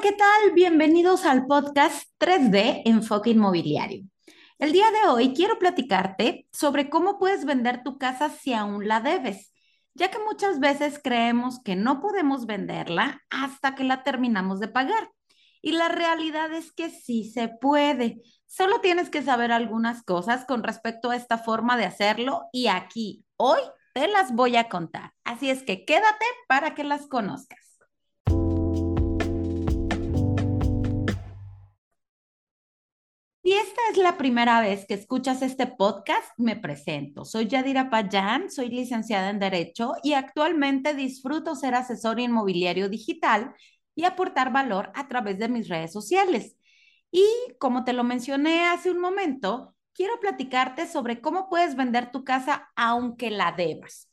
[0.00, 0.52] ¿qué tal?
[0.54, 4.04] Bienvenidos al podcast 3D Enfoque Inmobiliario.
[4.58, 9.00] El día de hoy quiero platicarte sobre cómo puedes vender tu casa si aún la
[9.00, 9.52] debes,
[9.92, 15.10] ya que muchas veces creemos que no podemos venderla hasta que la terminamos de pagar.
[15.60, 18.22] Y la realidad es que sí se puede.
[18.46, 23.26] Solo tienes que saber algunas cosas con respecto a esta forma de hacerlo y aquí,
[23.36, 23.60] hoy,
[23.92, 25.12] te las voy a contar.
[25.24, 27.69] Así es que quédate para que las conozcas.
[33.42, 37.24] Si esta es la primera vez que escuchas este podcast, me presento.
[37.24, 43.54] Soy Yadira Payán, soy licenciada en Derecho y actualmente disfruto ser asesor inmobiliario digital
[43.94, 46.54] y aportar valor a través de mis redes sociales.
[47.10, 47.24] Y
[47.58, 52.70] como te lo mencioné hace un momento, quiero platicarte sobre cómo puedes vender tu casa
[52.76, 54.10] aunque la debas.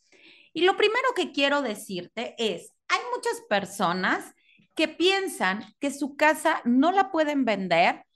[0.53, 4.33] Y lo primero que quiero decirte es, hay muchas personas
[4.73, 8.06] que piensan que su casa no la pueden vender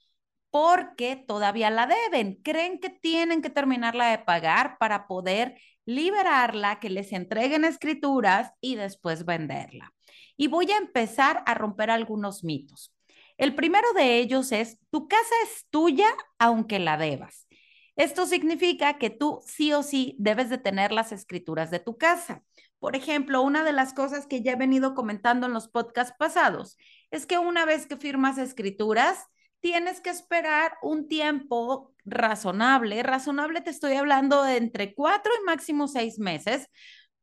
[0.52, 2.34] porque todavía la deben.
[2.42, 8.76] Creen que tienen que terminarla de pagar para poder liberarla, que les entreguen escrituras y
[8.76, 9.94] después venderla.
[10.36, 12.94] Y voy a empezar a romper algunos mitos.
[13.38, 16.08] El primero de ellos es, tu casa es tuya
[16.38, 17.48] aunque la debas.
[17.96, 22.42] Esto significa que tú sí o sí debes de tener las escrituras de tu casa.
[22.78, 26.76] Por ejemplo, una de las cosas que ya he venido comentando en los podcasts pasados
[27.10, 29.26] es que una vez que firmas escrituras,
[29.62, 33.02] tienes que esperar un tiempo razonable.
[33.02, 36.68] Razonable te estoy hablando de entre cuatro y máximo seis meses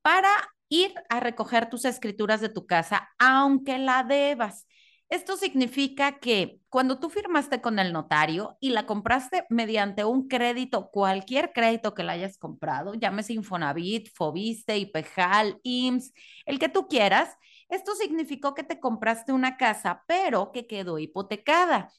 [0.02, 0.30] para
[0.70, 4.66] ir a recoger tus escrituras de tu casa, aunque la debas.
[5.10, 10.92] Esto significa que cuando tú firmaste con el notario y la compraste mediante un crédito,
[10.92, 16.14] cualquier crédito que la hayas comprado, llámese Infonavit, Fobiste, Ipejal, IMSS,
[16.46, 17.36] el que tú quieras,
[17.70, 21.92] esto significó que te compraste una casa, pero que quedó hipotecada.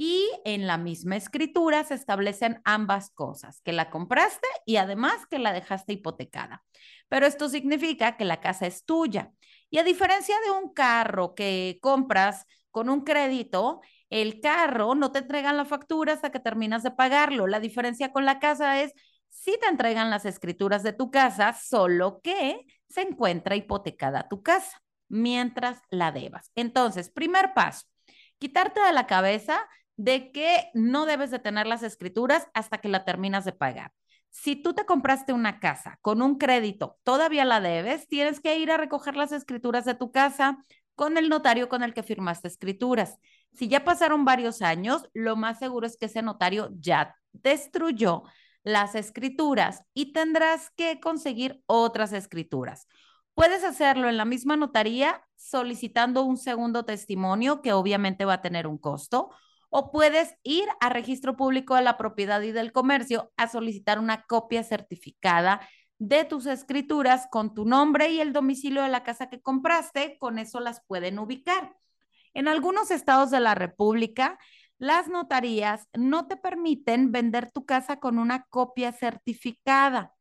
[0.00, 5.40] Y en la misma escritura se establecen ambas cosas, que la compraste y además que
[5.40, 6.62] la dejaste hipotecada.
[7.08, 9.32] Pero esto significa que la casa es tuya.
[9.70, 15.18] Y a diferencia de un carro que compras con un crédito, el carro no te
[15.18, 17.48] entregan la factura hasta que terminas de pagarlo.
[17.48, 18.92] La diferencia con la casa es
[19.28, 24.80] si te entregan las escrituras de tu casa, solo que se encuentra hipotecada tu casa
[25.08, 26.52] mientras la debas.
[26.54, 27.86] Entonces, primer paso,
[28.38, 29.66] quitarte de la cabeza
[29.98, 33.92] de que no debes de tener las escrituras hasta que la terminas de pagar.
[34.30, 38.70] Si tú te compraste una casa con un crédito, todavía la debes, tienes que ir
[38.70, 40.58] a recoger las escrituras de tu casa
[40.94, 43.18] con el notario con el que firmaste escrituras.
[43.52, 48.22] Si ya pasaron varios años, lo más seguro es que ese notario ya destruyó
[48.62, 52.86] las escrituras y tendrás que conseguir otras escrituras.
[53.34, 58.68] Puedes hacerlo en la misma notaría solicitando un segundo testimonio que obviamente va a tener
[58.68, 59.30] un costo
[59.70, 64.22] o puedes ir a Registro Público de la Propiedad y del Comercio a solicitar una
[64.22, 65.60] copia certificada
[65.98, 70.38] de tus escrituras con tu nombre y el domicilio de la casa que compraste, con
[70.38, 71.76] eso las pueden ubicar.
[72.34, 74.38] En algunos estados de la República,
[74.78, 80.14] las notarías no te permiten vender tu casa con una copia certificada.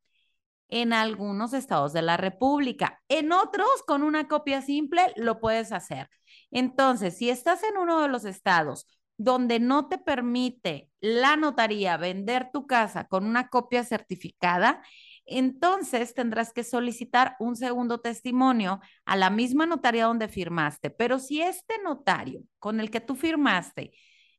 [0.70, 6.10] En algunos estados de la República, en otros con una copia simple lo puedes hacer.
[6.52, 8.86] Entonces, si estás en uno de los estados
[9.18, 14.82] donde no te permite la notaría vender tu casa con una copia certificada,
[15.26, 20.90] entonces tendrás que solicitar un segundo testimonio a la misma notaría donde firmaste.
[20.90, 23.92] Pero si este notario con el que tú firmaste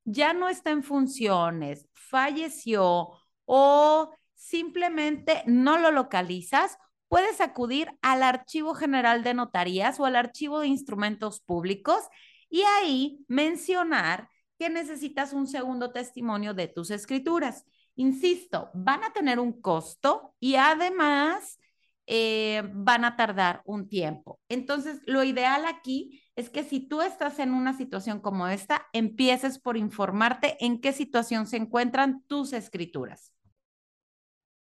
[0.05, 3.11] ya no está en funciones, falleció
[3.45, 6.79] o simplemente no lo localizas,
[7.09, 12.01] puedes acudir al Archivo General de Notarías o al Archivo de Instrumentos Públicos
[12.49, 14.29] y ahí mencionar
[14.59, 17.65] que necesitas un segundo testimonio de tus escrituras.
[17.95, 21.59] Insisto, van a tener un costo y además
[22.07, 24.41] eh, van a tardar un tiempo.
[24.49, 29.59] Entonces, lo ideal aquí es que si tú estás en una situación como esta, empieces
[29.59, 33.33] por informarte en qué situación se encuentran tus escrituras.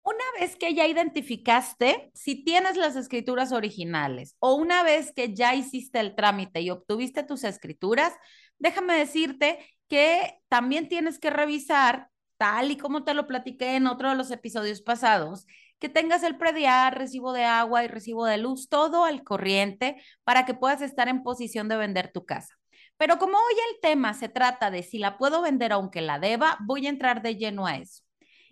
[0.02, 5.54] Una vez que ya identificaste si tienes las escrituras originales o una vez que ya
[5.54, 8.12] hiciste el trámite y obtuviste tus escrituras,
[8.58, 14.10] déjame decirte que también tienes que revisar, tal y como te lo platiqué en otro
[14.10, 15.46] de los episodios pasados,
[15.78, 20.46] que tengas el prediar, recibo de agua y recibo de luz, todo al corriente para
[20.46, 22.54] que puedas estar en posición de vender tu casa.
[22.96, 26.56] Pero como hoy el tema se trata de si la puedo vender aunque la deba,
[26.64, 28.02] voy a entrar de lleno a eso.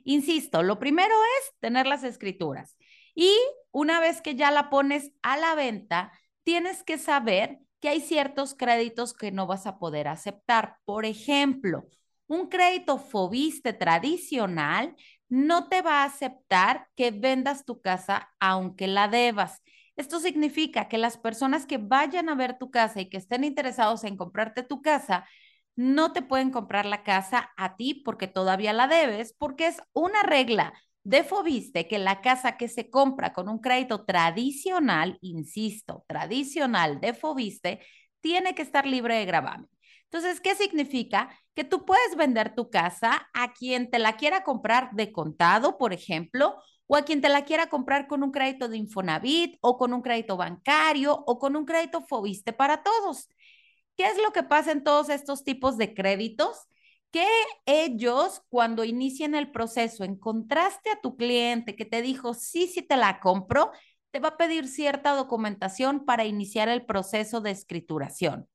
[0.05, 2.77] Insisto, lo primero es tener las escrituras
[3.15, 3.35] y
[3.71, 8.55] una vez que ya la pones a la venta, tienes que saber que hay ciertos
[8.55, 10.79] créditos que no vas a poder aceptar.
[10.87, 11.85] Por ejemplo,
[12.27, 14.97] un crédito Fobiste tradicional
[15.29, 19.61] no te va a aceptar que vendas tu casa aunque la debas.
[19.97, 24.05] Esto significa que las personas que vayan a ver tu casa y que estén interesados
[24.05, 25.29] en comprarte tu casa,
[25.77, 30.23] no te pueden comprar la casa a ti porque todavía la debes, porque es una
[30.23, 30.73] regla
[31.05, 37.15] de Fobiste que la casa que se compra con un crédito tradicional, insisto, tradicional de
[37.15, 37.81] Fobiste,
[38.21, 39.69] tiene que estar libre de gravamen.
[40.05, 41.29] Entonces, ¿qué significa?
[41.55, 45.93] Que tú puedes vender tu casa a quien te la quiera comprar de contado, por
[45.93, 46.57] ejemplo,
[46.87, 50.03] o a quien te la quiera comprar con un crédito de Infonavit o con un
[50.03, 53.29] crédito bancario o con un crédito Fobiste para todos.
[53.97, 56.67] ¿Qué es lo que pasa en todos estos tipos de créditos?
[57.15, 57.29] Que
[57.65, 62.97] ellos, cuando inician el proceso, encontraste a tu cliente que te dijo, sí, sí te
[62.97, 63.71] la compro,
[64.11, 68.49] te va a pedir cierta documentación para iniciar el proceso de escrituración.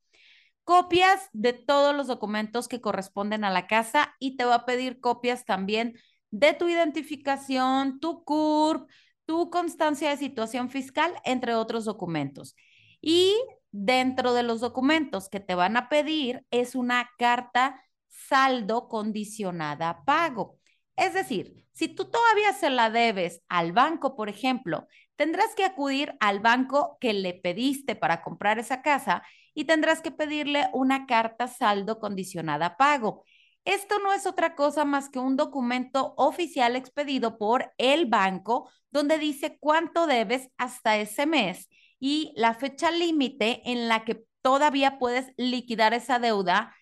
[0.65, 4.99] Copias de todos los documentos que corresponden a la casa y te va a pedir
[4.99, 5.97] copias también
[6.29, 8.89] de tu identificación, tu CURP,
[9.25, 12.57] tu constancia de situación fiscal, entre otros documentos.
[12.99, 13.37] Y
[13.71, 17.81] dentro de los documentos que te van a pedir es una carta
[18.27, 20.59] saldo condicionada pago.
[20.95, 26.15] Es decir, si tú todavía se la debes al banco, por ejemplo, tendrás que acudir
[26.19, 29.23] al banco que le pediste para comprar esa casa
[29.53, 33.23] y tendrás que pedirle una carta saldo condicionada pago.
[33.65, 39.17] Esto no es otra cosa más que un documento oficial expedido por el banco donde
[39.17, 41.69] dice cuánto debes hasta ese mes
[41.99, 46.73] y la fecha límite en la que todavía puedes liquidar esa deuda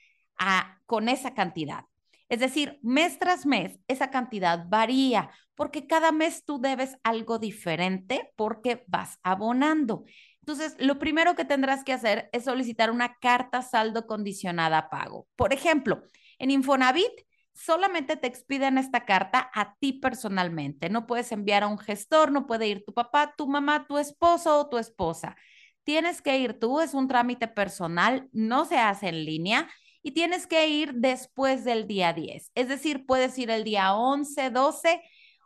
[0.86, 1.86] con esa cantidad.
[2.30, 8.34] Es decir, mes tras mes, esa cantidad varía porque cada mes tú debes algo diferente
[8.36, 10.04] porque vas abonando.
[10.42, 15.28] Entonces, lo primero que tendrás que hacer es solicitar una carta saldo condicionada a pago.
[15.36, 16.04] Por ejemplo,
[16.38, 17.12] en Infonavit
[17.54, 20.90] solamente te expiden esta carta a ti personalmente.
[20.90, 24.60] No puedes enviar a un gestor, no puede ir tu papá, tu mamá, tu esposo
[24.60, 25.36] o tu esposa.
[25.84, 29.68] Tienes que ir tú, es un trámite personal, no se hace en línea
[30.04, 32.52] y tienes que ir después del día 10.
[32.56, 35.02] Es decir, puedes ir el día 11, 12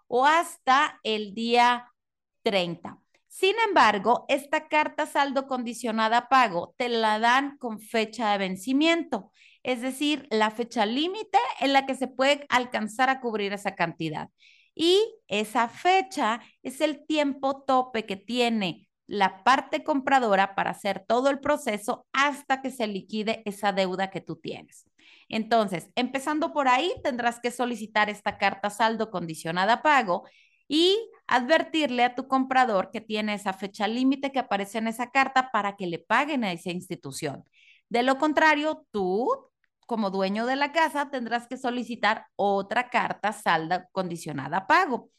[0.08, 1.92] o hasta el día
[2.44, 3.00] 30.
[3.28, 9.32] Sin embargo, esta carta saldo condicionada pago te la dan con fecha de vencimiento
[9.64, 14.30] es decir, la fecha límite en la que se puede alcanzar a cubrir esa cantidad.
[14.74, 21.30] Y esa fecha es el tiempo tope que tiene la parte compradora para hacer todo
[21.30, 24.90] el proceso hasta que se liquide esa deuda que tú tienes.
[25.28, 30.24] Entonces, empezando por ahí, tendrás que solicitar esta carta saldo condicionada a pago
[30.70, 30.98] y
[31.28, 35.76] advertirle a tu comprador que tiene esa fecha límite que aparece en esa carta para
[35.76, 37.44] que le paguen a esa institución.
[37.90, 39.28] De lo contrario, tú
[39.88, 45.10] como dueño de la casa, tendrás que solicitar otra carta salda condicionada a pago.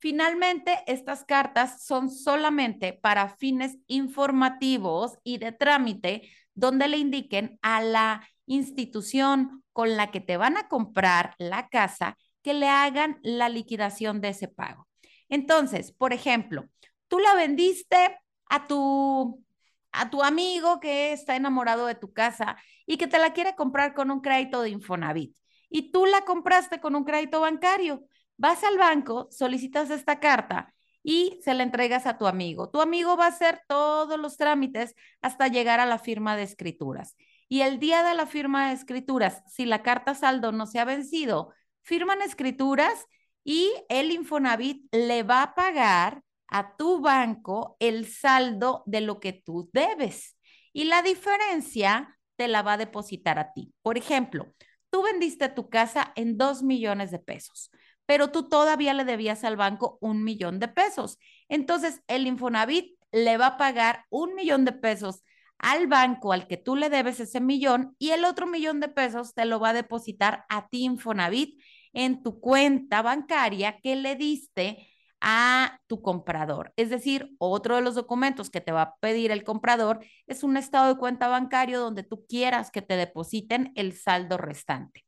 [0.00, 7.82] Finalmente, estas cartas son solamente para fines informativos y de trámite, donde le indiquen a
[7.82, 13.50] la institución con la que te van a comprar la casa que le hagan la
[13.50, 14.88] liquidación de ese pago.
[15.28, 16.64] Entonces, por ejemplo,
[17.06, 19.44] tú la vendiste a tu
[19.92, 22.56] a tu amigo que está enamorado de tu casa
[22.86, 25.36] y que te la quiere comprar con un crédito de Infonavit
[25.68, 28.04] y tú la compraste con un crédito bancario.
[28.40, 32.70] Vas al banco, solicitas esta carta y se la entregas a tu amigo.
[32.70, 37.16] Tu amigo va a hacer todos los trámites hasta llegar a la firma de escrituras.
[37.50, 40.86] Y el día de la firma de escrituras, si la carta saldo no se ha
[40.86, 43.04] vencido, firman escrituras
[43.44, 49.34] y el Infonavit le va a pagar a tu banco el saldo de lo que
[49.34, 50.38] tú debes
[50.72, 53.74] y la diferencia te la va a depositar a ti.
[53.82, 54.46] Por ejemplo,
[54.88, 57.70] tú vendiste tu casa en dos millones de pesos,
[58.10, 61.16] pero tú todavía le debías al banco un millón de pesos.
[61.48, 65.22] Entonces, el Infonavit le va a pagar un millón de pesos
[65.58, 69.32] al banco al que tú le debes ese millón y el otro millón de pesos
[69.32, 71.62] te lo va a depositar a ti Infonavit
[71.92, 74.88] en tu cuenta bancaria que le diste
[75.20, 76.72] a tu comprador.
[76.74, 80.56] Es decir, otro de los documentos que te va a pedir el comprador es un
[80.56, 85.04] estado de cuenta bancario donde tú quieras que te depositen el saldo restante.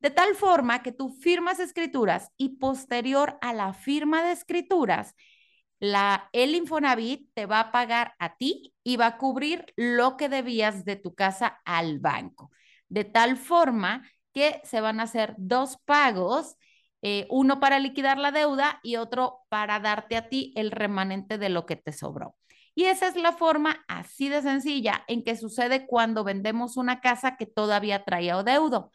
[0.00, 5.14] De tal forma que tú firmas escrituras y posterior a la firma de escrituras,
[5.80, 10.28] la, el Infonavit te va a pagar a ti y va a cubrir lo que
[10.28, 12.50] debías de tu casa al banco.
[12.88, 16.56] De tal forma que se van a hacer dos pagos
[17.02, 21.48] eh, uno para liquidar la deuda y otro para darte a ti el remanente de
[21.48, 22.36] lo que te sobró.
[22.74, 27.36] Y esa es la forma así de sencilla en que sucede cuando vendemos una casa
[27.36, 28.90] que todavía traía deudo.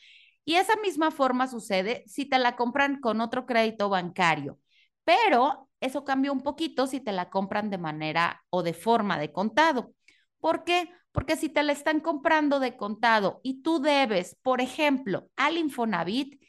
[0.45, 4.59] Y esa misma forma sucede si te la compran con otro crédito bancario.
[5.03, 9.31] Pero eso cambia un poquito si te la compran de manera o de forma de
[9.31, 9.93] contado.
[10.39, 10.89] ¿Por qué?
[11.11, 16.41] Porque si te la están comprando de contado y tú debes, por ejemplo, al Infonavit,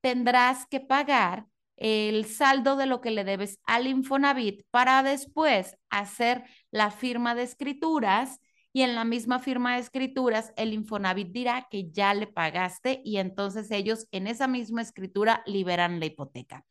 [0.00, 6.44] tendrás que pagar el saldo de lo que le debes al Infonavit para después hacer
[6.70, 8.40] la firma de escrituras
[8.72, 13.18] y en la misma firma de escrituras el Infonavit dirá que ya le pagaste y
[13.18, 16.64] entonces ellos en esa misma escritura liberan la hipoteca.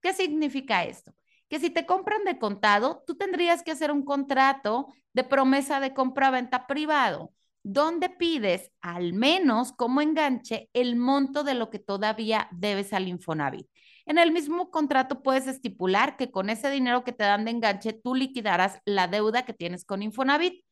[0.00, 1.14] ¿Qué significa esto?
[1.48, 5.94] Que si te compran de contado, tú tendrías que hacer un contrato de promesa de
[5.94, 7.32] compra-venta privado,
[7.62, 13.66] donde pides al menos como enganche el monto de lo que todavía debes al Infonavit.
[14.04, 17.92] En el mismo contrato puedes estipular que con ese dinero que te dan de enganche,
[17.92, 20.64] tú liquidarás la deuda que tienes con Infonavit.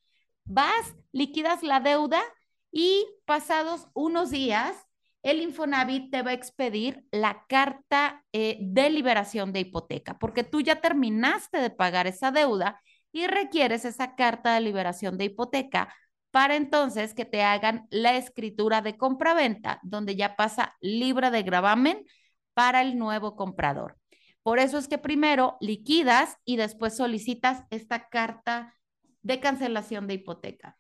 [0.45, 2.23] Vas, liquidas la deuda
[2.71, 4.77] y pasados unos días,
[5.23, 10.61] el Infonavit te va a expedir la carta eh, de liberación de hipoteca, porque tú
[10.61, 15.95] ya terminaste de pagar esa deuda y requieres esa carta de liberación de hipoteca
[16.31, 22.05] para entonces que te hagan la escritura de compraventa, donde ya pasa libre de gravamen
[22.53, 23.97] para el nuevo comprador.
[24.43, 28.77] Por eso es que primero liquidas y después solicitas esta carta
[29.25, 30.78] de cancelación de hipoteca.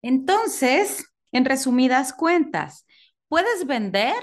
[0.00, 2.86] Entonces, en resumidas cuentas,
[3.28, 4.14] puedes vender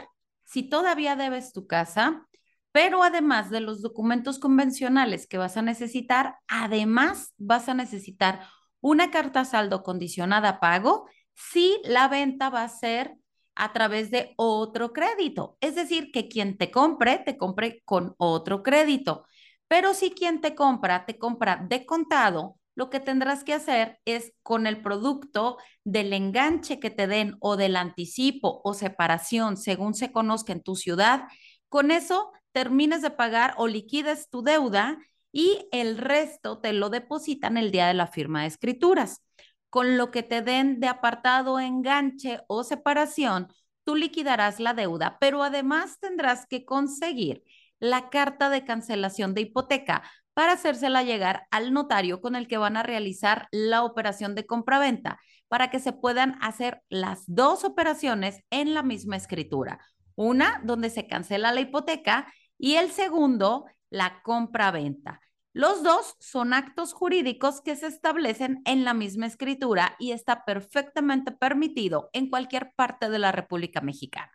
[0.44, 2.26] si todavía debes tu casa,
[2.72, 8.48] pero además de los documentos convencionales que vas a necesitar, además vas a necesitar
[8.82, 13.16] una carta saldo condicionada a pago si la venta va a ser
[13.56, 15.58] a través de otro crédito.
[15.60, 19.26] Es decir, que quien te compre, te compre con otro crédito.
[19.70, 24.34] Pero si quien te compra, te compra de contado, lo que tendrás que hacer es
[24.42, 30.12] con el producto del enganche que te den o del anticipo o separación, según se
[30.12, 31.28] conozca en tu ciudad,
[31.70, 34.98] con eso termines de pagar o liquides tu deuda
[35.32, 39.24] y el resto te lo depositan el día de la firma de escrituras.
[39.70, 43.50] Con lo que te den de apartado, enganche o separación,
[43.84, 47.44] tú liquidarás la deuda, pero además tendrás que conseguir
[47.80, 52.78] la carta de cancelación de hipoteca para hacérsela llegar al notario con el que van
[52.78, 55.20] a realizar la operación de compraventa,
[55.50, 59.80] para que se puedan hacer las dos operaciones en la misma escritura.
[60.16, 65.20] Una donde se cancela la hipoteca y el segundo, la compraventa.
[65.52, 71.32] Los dos son actos jurídicos que se establecen en la misma escritura y está perfectamente
[71.32, 74.32] permitido en cualquier parte de la República Mexicana.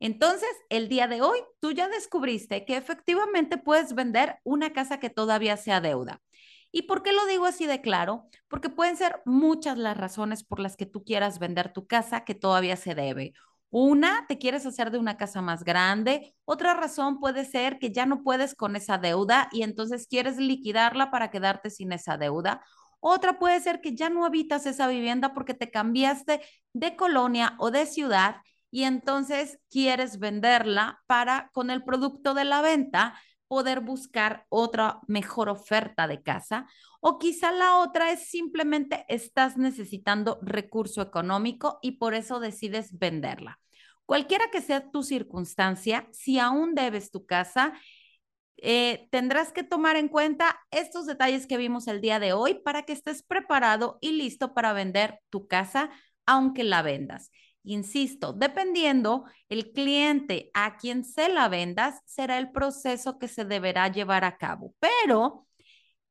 [0.00, 5.10] Entonces, el día de hoy, tú ya descubriste que efectivamente puedes vender una casa que
[5.10, 6.20] todavía sea deuda.
[6.70, 8.26] ¿Y por qué lo digo así de claro?
[8.48, 12.34] Porque pueden ser muchas las razones por las que tú quieras vender tu casa que
[12.34, 13.32] todavía se debe.
[13.70, 16.34] Una, te quieres hacer de una casa más grande.
[16.44, 21.10] Otra razón puede ser que ya no puedes con esa deuda y entonces quieres liquidarla
[21.10, 22.62] para quedarte sin esa deuda.
[23.00, 26.40] Otra puede ser que ya no habitas esa vivienda porque te cambiaste
[26.72, 28.36] de colonia o de ciudad
[28.70, 33.14] y entonces quieres venderla para con el producto de la venta
[33.48, 36.66] poder buscar otra mejor oferta de casa.
[37.00, 43.58] O quizá la otra es simplemente estás necesitando recurso económico y por eso decides venderla.
[44.04, 47.72] Cualquiera que sea tu circunstancia, si aún debes tu casa,
[48.56, 52.82] eh, tendrás que tomar en cuenta estos detalles que vimos el día de hoy para
[52.82, 55.90] que estés preparado y listo para vender tu casa,
[56.26, 57.30] aunque la vendas.
[57.64, 63.88] Insisto, dependiendo el cliente a quien se la vendas, será el proceso que se deberá
[63.88, 64.74] llevar a cabo.
[64.78, 65.46] Pero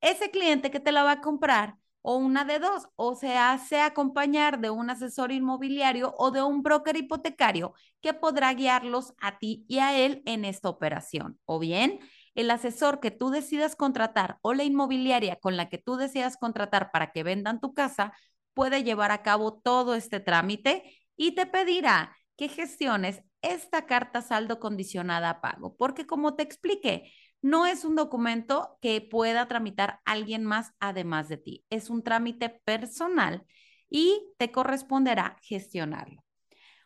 [0.02, 3.82] ese cliente que te la va a comprar o una de dos, o se hace
[3.82, 9.66] acompañar de un asesor inmobiliario o de un broker hipotecario que podrá guiarlos a ti
[9.68, 11.38] y a él en esta operación.
[11.44, 12.00] O bien,
[12.34, 16.92] el asesor que tú decidas contratar o la inmobiliaria con la que tú decidas contratar
[16.92, 18.14] para que vendan tu casa
[18.54, 20.84] puede llevar a cabo todo este trámite
[21.18, 27.12] y te pedirá que gestiones esta carta saldo condicionada a pago, porque como te expliqué,
[27.42, 31.66] no es un documento que pueda tramitar alguien más además de ti.
[31.70, 33.46] Es un trámite personal
[33.90, 36.24] y te corresponderá gestionarlo.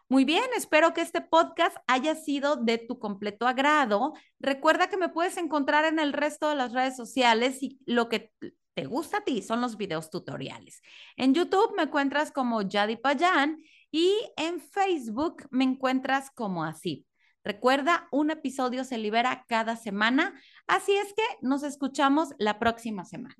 [0.10, 4.14] Muy bien, espero que este podcast haya sido de tu completo agrado.
[4.40, 8.34] Recuerda que me puedes encontrar en el resto de las redes sociales y lo que
[8.74, 10.82] te gusta a ti son los videos tutoriales.
[11.16, 13.58] En YouTube me encuentras como Yadi Payan
[13.92, 17.06] y en Facebook me encuentras como así.
[17.44, 23.36] Recuerda, un episodio se libera cada semana, así es que nos escuchamos la próxima semana.